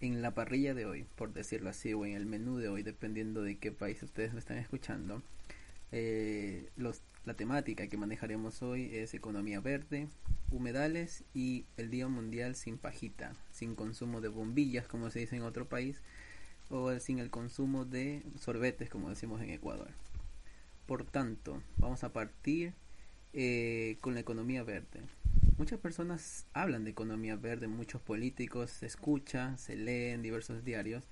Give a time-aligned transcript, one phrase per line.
[0.00, 3.42] en la parrilla de hoy, por decirlo así, o en el menú de hoy, dependiendo
[3.42, 5.22] de qué país ustedes me están escuchando,
[5.90, 6.70] eh,
[7.24, 10.08] la temática que manejaremos hoy es economía verde,
[10.50, 15.42] humedales y el Día Mundial sin pajita, sin consumo de bombillas, como se dice en
[15.42, 16.00] otro país,
[16.70, 19.90] o sin el consumo de sorbetes, como decimos en Ecuador.
[20.86, 22.72] Por tanto, vamos a partir
[23.34, 25.02] eh, con la economía verde.
[25.58, 31.08] Muchas personas hablan de economía verde, muchos políticos se escucha, se lee en diversos diarios,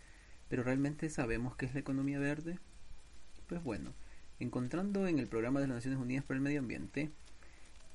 [0.49, 2.61] pero ¿realmente sabemos qué es la economía verde?
[3.49, 3.93] Pues bueno,
[4.39, 7.11] encontrando en el programa de las Naciones Unidas para el Medio Ambiente,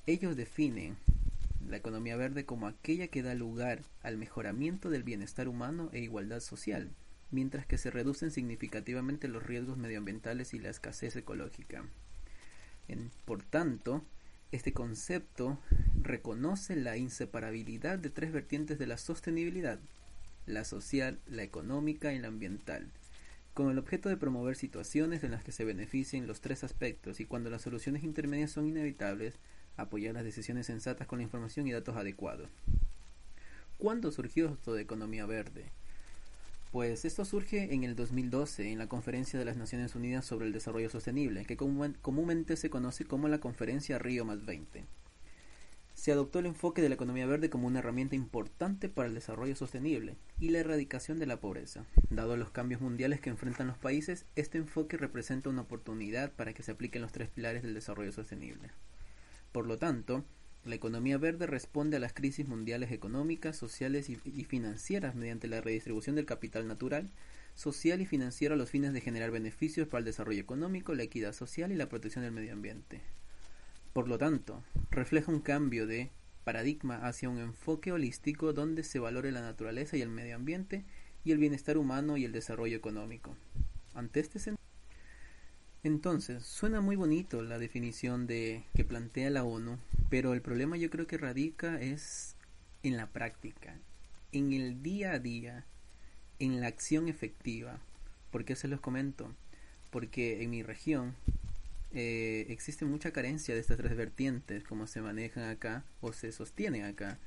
[0.06, 0.98] ellos definen
[1.66, 6.40] la economía verde como aquella que da lugar al mejoramiento del bienestar humano e igualdad
[6.40, 6.90] social,
[7.30, 11.86] mientras que se reducen significativamente los riesgos medioambientales y la escasez ecológica.
[13.24, 14.04] por tanto,
[14.52, 15.58] este concepto
[16.00, 19.80] reconoce la inseparabilidad de tres vertientes de la sostenibilidad,
[20.46, 22.90] la social, la económica y la ambiental,
[23.54, 27.24] con el objeto de promover situaciones en las que se beneficien los tres aspectos y
[27.24, 29.34] cuando las soluciones intermedias son inevitables,
[29.78, 32.50] apoyar las decisiones sensatas con la información y datos adecuados.
[33.78, 35.72] ¿Cuándo surgió esto de economía verde?
[36.72, 40.54] Pues esto surge en el 2012 en la Conferencia de las Naciones Unidas sobre el
[40.54, 44.82] Desarrollo Sostenible, que comúnmente se conoce como la Conferencia Río más 20.
[45.92, 49.54] Se adoptó el enfoque de la economía verde como una herramienta importante para el desarrollo
[49.54, 51.84] sostenible y la erradicación de la pobreza.
[52.08, 56.62] Dado los cambios mundiales que enfrentan los países, este enfoque representa una oportunidad para que
[56.62, 58.70] se apliquen los tres pilares del desarrollo sostenible.
[59.52, 60.24] Por lo tanto,
[60.64, 66.14] la economía verde responde a las crisis mundiales económicas, sociales y, financieras mediante la redistribución
[66.14, 67.10] del capital natural,
[67.56, 71.32] social y financiero a los fines de generar beneficios para el desarrollo económico, la equidad
[71.32, 73.00] social y la protección del medio ambiente.
[73.92, 76.10] Por lo tanto, refleja un cambio de
[76.44, 80.84] paradigma hacia un enfoque holístico donde se valore la naturaleza y el medio ambiente
[81.24, 83.34] y el bienestar humano y el desarrollo económico.
[83.94, 84.61] Ante este sentido,
[85.84, 89.78] entonces, suena muy bonito la definición de que plantea la ONU,
[90.10, 92.36] pero el problema yo creo que radica es
[92.84, 93.76] en la práctica,
[94.30, 95.64] en el día a día,
[96.38, 97.80] en la acción efectiva.
[98.30, 99.34] ¿Por qué se los comento?
[99.90, 101.16] Porque en mi región
[101.92, 106.84] eh, existe mucha carencia de estas tres vertientes, como se manejan acá o se sostienen
[106.84, 107.18] acá,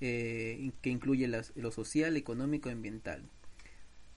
[0.00, 3.28] eh, que incluye lo social, económico y ambiental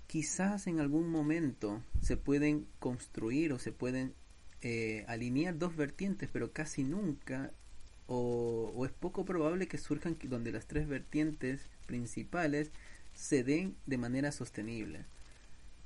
[0.08, 4.14] quizás en algún momento se pueden construir o se pueden
[4.62, 7.52] eh, alinear dos vertientes, pero casi nunca
[8.08, 12.72] o, es poco probable que surjan donde las tres vertientes principales
[13.14, 15.06] se den de manera sostenible.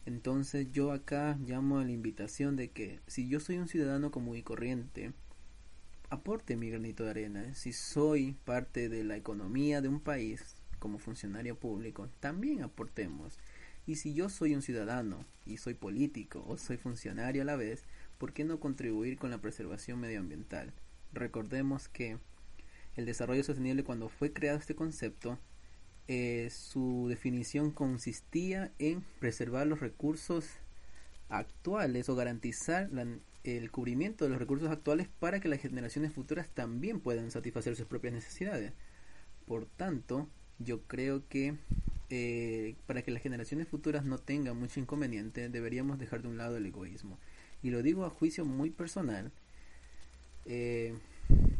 [0.06, 4.38] Entonces yo acá llamo a la invitación de que si yo soy un ciudadano común
[4.38, 5.12] y corriente,
[6.10, 7.56] aporte mi granito de arena.
[7.56, 13.38] Si soy parte de la economía de un país como funcionario público, también aportemos.
[13.88, 17.86] Y si yo soy un ciudadano y soy político o soy funcionario a la vez,
[18.18, 20.74] ¿por qué no contribuir con la preservación medioambiental?
[21.14, 22.18] Recordemos que
[22.98, 25.40] el desarrollo sostenible cuando fue creado este concepto,
[26.10, 30.50] eh, su definición consistía en preservar los recursos
[31.30, 32.90] actuales o garantizar
[33.46, 37.88] el cubrimiento de los recursos actuales para que las generaciones futuras también puedan satisfacer sus
[37.88, 38.74] propias necesidades.
[39.46, 40.28] Por tanto,
[40.60, 41.56] yo creo que
[42.10, 46.58] eh, para que las generaciones futuras no tengan mucho inconveniente, deberíamos dejar de un lado
[46.58, 47.18] el egoísmo.
[47.64, 49.32] Y lo digo a juicio muy personal.
[50.46, 50.96] Eh,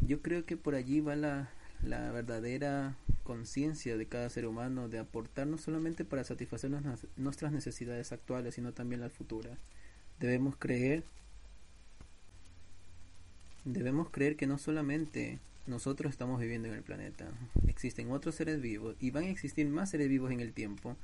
[0.00, 1.50] yo creo que por allí va la,
[1.82, 6.70] la verdadera conciencia de cada ser humano de aportar no solamente para satisfacer
[7.16, 9.58] nuestras necesidades actuales, sino también las futuras.
[10.18, 11.04] Debemos creer
[13.64, 15.38] debemos creer que no solamente
[15.68, 17.30] nosotros estamos viviendo en el planeta.
[17.66, 20.96] Existen otros seres vivos y van a existir más seres vivos en el tiempo.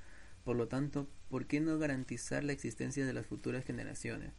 [0.44, 4.32] Por lo tanto, ¿por qué no garantizar la existencia de las futuras generaciones?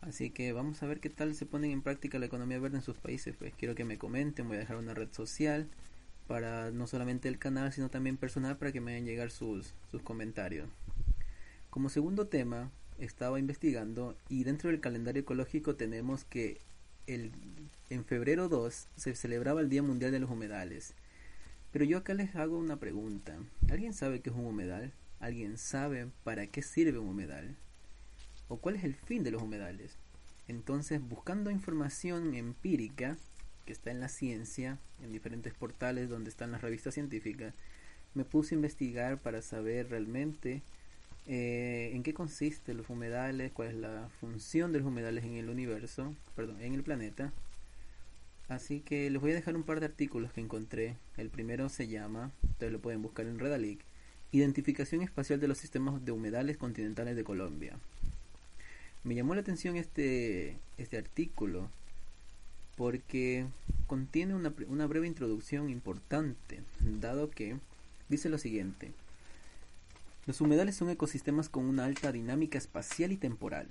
[0.00, 2.82] Así que vamos a ver qué tal se ponen en práctica la economía verde en
[2.82, 3.34] sus países.
[3.36, 5.68] Pues quiero que me comenten, voy a dejar una red social
[6.26, 10.02] para no solamente el canal, sino también personal para que me hagan llegar sus, sus
[10.02, 10.68] comentarios.
[11.70, 16.60] Como segundo tema, estaba investigando y dentro del calendario ecológico tenemos que
[17.06, 17.32] el
[17.88, 20.94] en febrero 2 se celebraba el Día Mundial de los Humedales.
[21.72, 23.36] Pero yo acá les hago una pregunta.
[23.70, 24.92] ¿Alguien sabe qué es un humedal?
[25.20, 27.54] ¿Alguien sabe para qué sirve un humedal?
[28.48, 29.96] ¿O cuál es el fin de los humedales?
[30.48, 33.16] Entonces, buscando información empírica
[33.66, 37.54] que está en la ciencia, en diferentes portales donde están las revistas científicas,
[38.14, 40.62] me puse a investigar para saber realmente
[41.26, 45.48] eh, en qué consiste los humedales, cuál es la función de los humedales en el
[45.48, 47.32] universo, perdón, en el planeta,
[48.48, 50.96] Así que les voy a dejar un par de artículos que encontré.
[51.16, 53.80] El primero se llama, ustedes lo pueden buscar en Redalic,
[54.32, 57.76] Identificación espacial de los sistemas de humedales continentales de Colombia.
[59.04, 61.70] Me llamó la atención este, este artículo
[62.76, 63.46] porque
[63.86, 66.60] contiene una, una breve introducción importante,
[67.00, 67.56] dado que
[68.08, 68.92] dice lo siguiente.
[70.26, 73.68] Los humedales son ecosistemas con una alta dinámica espacial y temporal,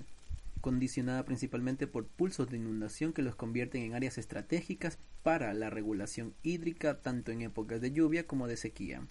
[0.62, 6.34] condicionada principalmente por pulsos de inundación que los convierten en áreas estratégicas para la regulación
[6.44, 9.06] hídrica tanto en épocas de lluvia como de sequía.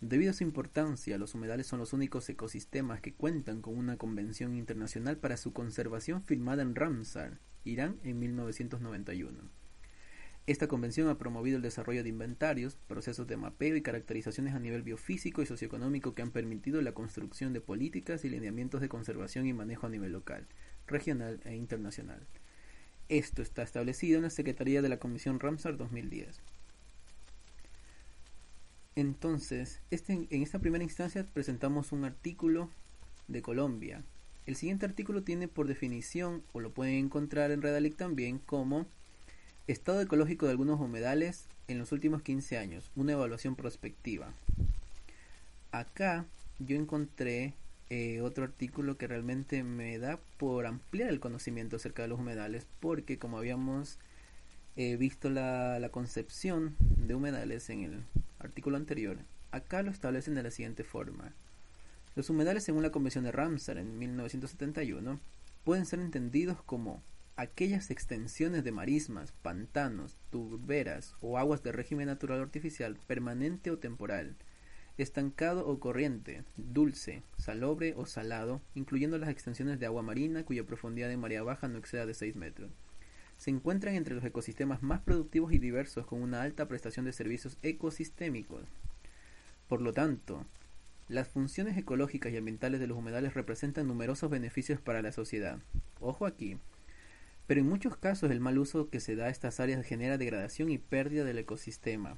[0.00, 4.56] Debido a su importancia, los humedales son los únicos ecosistemas que cuentan con una convención
[4.56, 9.59] internacional para su conservación firmada en Ramsar, Irán, en 1991.
[10.46, 14.82] Esta convención ha promovido el desarrollo de inventarios, procesos de mapeo y caracterizaciones a nivel
[14.82, 19.52] biofísico y socioeconómico que han permitido la construcción de políticas y lineamientos de conservación y
[19.52, 20.46] manejo a nivel local,
[20.86, 22.26] regional e internacional.
[23.08, 26.40] Esto está establecido en la Secretaría de la Comisión Ramsar 2010.
[28.96, 32.70] Entonces, este, en esta primera instancia presentamos un artículo
[33.28, 34.02] de Colombia.
[34.46, 38.86] El siguiente artículo tiene por definición, o lo pueden encontrar en Redalic también, como
[39.70, 44.32] Estado ecológico de algunos humedales en los últimos 15 años, una evaluación prospectiva.
[45.70, 46.26] Acá
[46.58, 47.54] yo encontré
[47.88, 52.66] eh, otro artículo que realmente me da por ampliar el conocimiento acerca de los humedales,
[52.80, 53.98] porque como habíamos
[54.74, 58.02] eh, visto la, la concepción de humedales en el
[58.40, 59.18] artículo anterior,
[59.52, 61.32] acá lo establecen de la siguiente forma.
[62.16, 65.20] Los humedales, según la Convención de Ramsar en 1971,
[65.62, 67.04] pueden ser entendidos como
[67.40, 74.36] aquellas extensiones de marismas, pantanos, turberas o aguas de régimen natural artificial permanente o temporal,
[74.98, 81.10] estancado o corriente, dulce, salobre o salado, incluyendo las extensiones de agua marina cuya profundidad
[81.10, 82.70] en marea baja no exceda de 6 metros.
[83.38, 87.56] Se encuentran entre los ecosistemas más productivos y diversos con una alta prestación de servicios
[87.62, 88.66] ecosistémicos.
[89.66, 90.44] Por lo tanto,
[91.08, 95.58] las funciones ecológicas y ambientales de los humedales representan numerosos beneficios para la sociedad.
[96.00, 96.58] Ojo aquí,
[97.50, 100.70] pero en muchos casos el mal uso que se da a estas áreas genera degradación
[100.70, 102.16] y pérdida del ecosistema.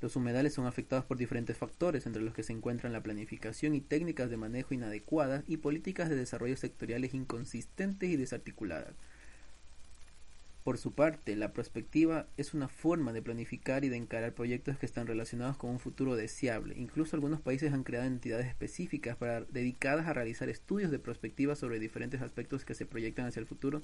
[0.00, 3.82] Los humedales son afectados por diferentes factores, entre los que se encuentran la planificación y
[3.82, 8.94] técnicas de manejo inadecuadas y políticas de desarrollo sectoriales inconsistentes y desarticuladas.
[10.64, 14.86] Por su parte, la prospectiva es una forma de planificar y de encarar proyectos que
[14.86, 16.74] están relacionados con un futuro deseable.
[16.78, 21.78] Incluso algunos países han creado entidades específicas para, dedicadas a realizar estudios de prospectiva sobre
[21.78, 23.82] diferentes aspectos que se proyectan hacia el futuro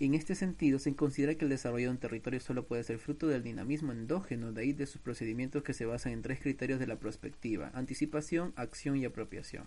[0.00, 3.28] en este sentido, se considera que el desarrollo de un territorio solo puede ser fruto
[3.28, 6.86] del dinamismo endógeno, de ahí de sus procedimientos que se basan en tres criterios de
[6.86, 9.64] la prospectiva, anticipación, acción y apropiación.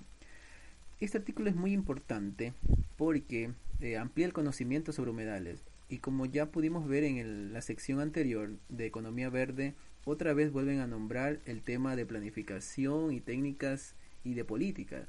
[0.99, 2.53] Este artículo es muy importante
[2.97, 7.99] porque eh, amplía el conocimiento sobre humedales y como ya pudimos ver en la sección
[7.99, 13.95] anterior de economía verde, otra vez vuelven a nombrar el tema de planificación y técnicas
[14.23, 15.07] y de política.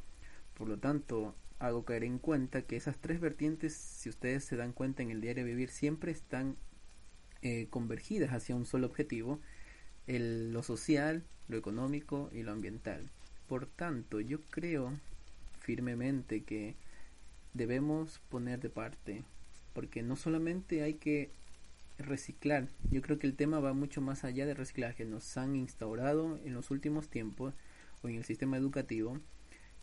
[0.54, 4.72] Por lo tanto, hago caer en cuenta que esas tres vertientes, si ustedes se dan
[4.72, 6.56] cuenta en el diario vivir, siempre están
[7.42, 9.40] eh, convergidas hacia un solo objetivo,
[10.06, 13.10] el, lo social, lo económico y lo ambiental.
[13.46, 14.98] Por tanto, yo creo
[15.60, 16.76] firmemente que
[17.54, 19.24] debemos poner de parte,
[19.72, 21.30] porque no solamente hay que
[21.98, 25.04] reciclar, yo creo que el tema va mucho más allá de reciclaje.
[25.04, 27.54] Nos han instaurado en los últimos tiempos
[28.02, 29.18] o en el sistema educativo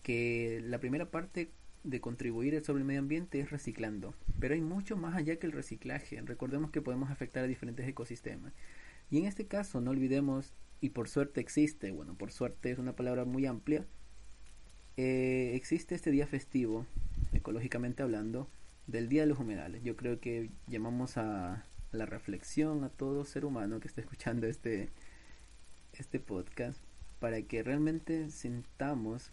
[0.03, 1.50] que la primera parte
[1.84, 4.13] de contribuir sobre el medio ambiente es reciclando.
[4.40, 6.22] Pero hay mucho más allá que el reciclaje.
[6.22, 8.54] Recordemos que podemos afectar a diferentes ecosistemas.
[9.10, 12.96] Y en este caso, no olvidemos, y por suerte existe, bueno, por suerte es una
[12.96, 13.86] palabra muy amplia,
[14.96, 16.86] eh, existe este día festivo,
[17.32, 18.50] ecológicamente hablando,
[18.88, 19.84] del Día de los Humedales.
[19.84, 24.90] Yo creo que llamamos a la reflexión a todo ser humano que esté escuchando este,
[25.94, 26.80] este podcast
[27.20, 29.32] para que realmente sintamos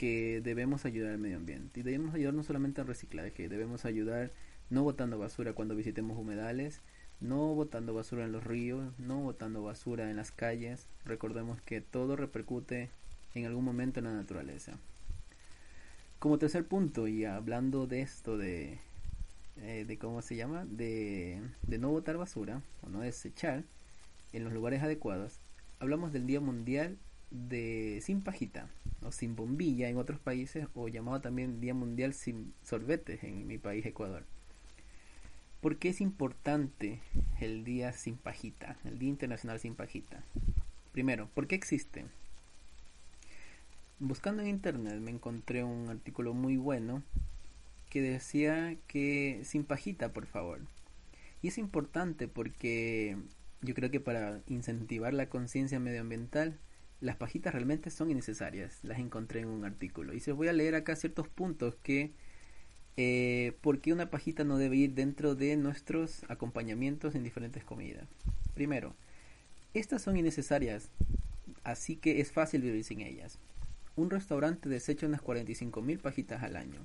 [0.00, 4.30] que debemos ayudar al medio ambiente y debemos ayudar no solamente al reciclaje, debemos ayudar
[4.70, 6.80] no botando basura cuando visitemos humedales,
[7.20, 10.86] no botando basura en los ríos, no botando basura en las calles.
[11.04, 12.88] Recordemos que todo repercute
[13.34, 14.78] en algún momento en la naturaleza.
[16.18, 18.78] Como tercer punto, y hablando de esto de,
[19.58, 23.64] eh, de cómo se llama, de, de no botar basura o no desechar
[24.32, 25.40] en los lugares adecuados,
[25.78, 26.96] hablamos del Día Mundial
[27.30, 28.70] de sin pajita
[29.02, 33.58] o sin bombilla en otros países o llamado también Día Mundial sin sorbetes en mi
[33.58, 34.24] país Ecuador.
[35.60, 37.00] ¿Por qué es importante
[37.40, 40.24] el día sin pajita, el Día Internacional sin pajita?
[40.92, 42.06] Primero, ¿por qué existe?
[43.98, 47.02] Buscando en internet me encontré un artículo muy bueno
[47.90, 50.60] que decía que sin pajita, por favor.
[51.42, 53.18] Y es importante porque
[53.60, 56.58] yo creo que para incentivar la conciencia medioambiental
[57.00, 58.78] las pajitas realmente son innecesarias.
[58.82, 60.12] Las encontré en un artículo.
[60.14, 62.12] Y se voy a leer acá ciertos puntos que...
[62.96, 68.06] Eh, ¿Por qué una pajita no debe ir dentro de nuestros acompañamientos en diferentes comidas?
[68.52, 68.94] Primero,
[69.72, 70.90] estas son innecesarias,
[71.62, 73.38] así que es fácil vivir sin ellas.
[73.96, 76.84] Un restaurante desecha unas 45.000 pajitas al año.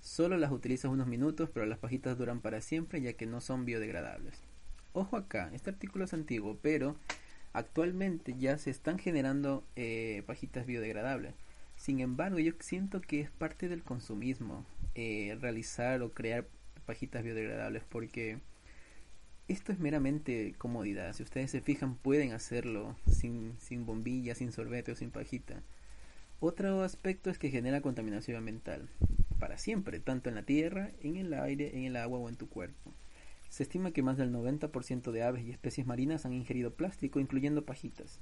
[0.00, 3.64] Solo las utilizas unos minutos, pero las pajitas duran para siempre ya que no son
[3.64, 4.34] biodegradables.
[4.92, 6.96] Ojo acá, este artículo es antiguo, pero
[7.54, 11.32] actualmente ya se están generando eh, pajitas biodegradables.
[11.76, 16.46] Sin embargo, yo siento que es parte del consumismo eh, realizar o crear
[16.84, 18.38] pajitas biodegradables porque
[19.48, 21.12] esto es meramente comodidad.
[21.14, 25.62] Si ustedes se fijan, pueden hacerlo sin, sin bombilla, sin sorbete o sin pajita.
[26.40, 28.88] Otro aspecto es que genera contaminación ambiental
[29.38, 32.48] para siempre, tanto en la tierra, en el aire, en el agua o en tu
[32.48, 32.92] cuerpo.
[33.54, 37.64] Se estima que más del 90% de aves y especies marinas han ingerido plástico, incluyendo
[37.64, 38.18] pajitas.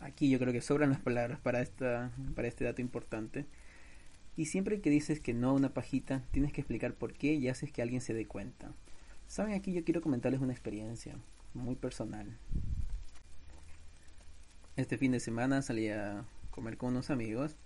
[0.00, 3.46] Aquí yo creo que sobran las palabras para, esta, para este dato importante.
[4.36, 7.48] Y siempre que dices que no a una pajita, tienes que explicar por qué y
[7.48, 8.74] haces que alguien se dé cuenta.
[9.26, 11.16] Saben, aquí yo quiero comentarles una experiencia
[11.54, 12.36] muy personal.
[14.76, 17.56] Este fin de semana salí a comer con unos amigos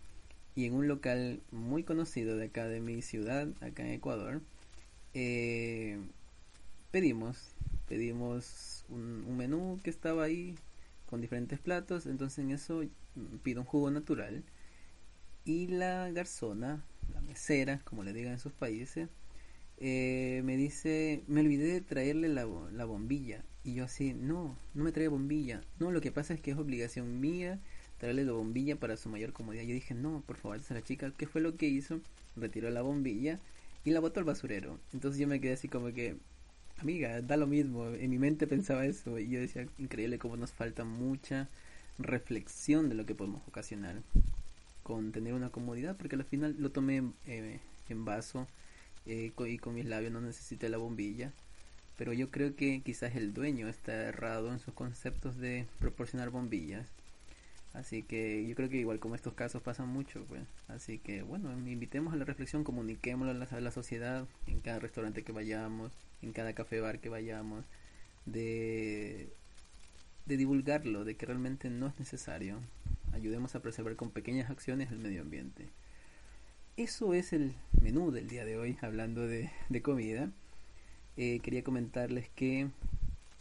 [0.54, 4.42] y en un local muy conocido de acá de mi ciudad, acá en Ecuador,
[5.12, 5.98] eh,
[6.90, 7.54] pedimos,
[7.88, 10.54] pedimos un, menú que estaba ahí
[11.06, 12.84] con diferentes platos, entonces en eso
[13.42, 14.44] pido un jugo natural
[15.44, 19.08] y la garzona, la mesera, como le digan en sus países,
[19.78, 23.42] eh, me dice, me olvidé de traerle la, la bombilla.
[23.64, 25.62] Y yo así, no, no me trae bombilla.
[25.78, 27.58] No, lo que pasa es que es obligación mía
[27.98, 29.64] traerle la bombilla para su mayor comodidad.
[29.64, 32.00] Yo dije, no, por favor, esa la chica, ¿qué fue lo que hizo?
[32.36, 33.40] Retiró la bombilla
[33.84, 34.78] y la botó al basurero.
[34.92, 36.16] Entonces yo me quedé así como que,
[36.80, 37.88] amiga, da lo mismo.
[37.88, 41.48] En mi mente pensaba eso y yo decía, increíble cómo nos falta mucha
[41.98, 43.96] reflexión de lo que podemos ocasionar
[44.82, 48.46] con tener una comodidad, porque al final lo tomé eh, en vaso
[49.06, 51.32] eh, y con mis labios no necesité la bombilla.
[51.96, 56.88] Pero yo creo que quizás el dueño está errado en sus conceptos de proporcionar bombillas.
[57.74, 60.42] Así que yo creo que igual como estos casos pasan mucho, pues.
[60.68, 64.80] Así que bueno, invitemos a la reflexión, comuniquémoslo a la, a la sociedad, en cada
[64.80, 67.64] restaurante que vayamos, en cada café bar que vayamos,
[68.26, 69.28] de,
[70.26, 72.58] de divulgarlo, de que realmente no es necesario.
[73.12, 75.68] Ayudemos a preservar con pequeñas acciones el medio ambiente
[76.82, 79.50] eso es el menú del día de hoy, hablando de,
[79.82, 80.30] comida.
[81.18, 82.70] Eh, quería comentarles que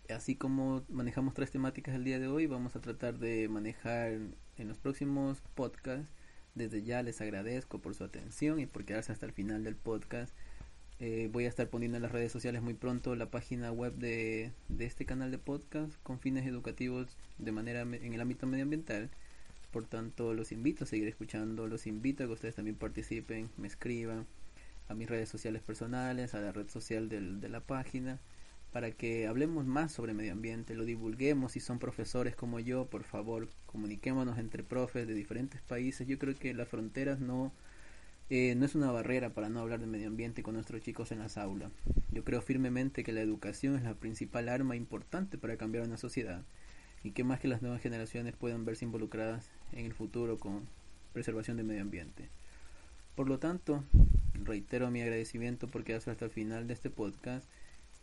[0.10, 4.12] así como manejamos tres temáticas el día de hoy, vamos a tratar de manejar
[4.58, 6.10] en los próximos podcasts.
[6.54, 10.34] Desde ya les agradezco por su atención y por quedarse hasta el final del podcast.
[11.02, 14.52] Eh, voy a estar poniendo en las redes sociales muy pronto la página web de,
[14.68, 19.10] de este canal de podcast con fines educativos de manera en el ámbito medioambiental.
[19.72, 23.68] Por tanto, los invito a seguir escuchando, los invito a que ustedes también participen, me
[23.68, 24.26] escriban
[24.90, 28.20] a mis redes sociales personales, a la red social del, de la página,
[28.74, 31.54] para que hablemos más sobre medio ambiente, lo divulguemos.
[31.54, 36.08] Si son profesores como yo, por favor, comuniquémonos entre profes de diferentes países.
[36.08, 37.54] Yo creo que las fronteras no,
[38.30, 41.20] eh, no es una barrera para no hablar de medio ambiente con nuestros chicos en
[41.20, 41.72] las aulas.
[42.12, 46.44] Yo creo firmemente que la educación es la principal arma importante para cambiar una sociedad
[47.04, 50.68] y que más que las nuevas generaciones puedan verse involucradas en el futuro con
[51.14, 52.30] preservación del medio ambiente.
[53.16, 53.84] Por lo tanto,
[54.34, 57.48] reitero mi agradecimiento por quedarse hasta el final de este podcast.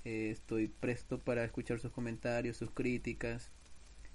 [0.04, 3.50] Eh, estoy presto para escuchar sus comentarios, sus críticas,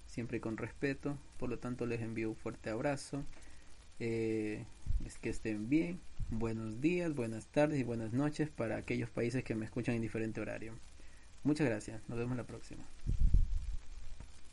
[0.08, 1.18] siempre con respeto.
[1.38, 3.24] Por lo tanto, les envío un fuerte abrazo.
[4.04, 4.66] Eh,
[5.06, 6.00] es que estén bien.
[6.32, 10.42] Buenos días, buenas tardes y buenas noches para aquellos países que me escuchan en diferente
[10.42, 10.74] horario.
[11.44, 12.02] Muchas gracias.
[12.10, 12.84] Nos vemos la próxima.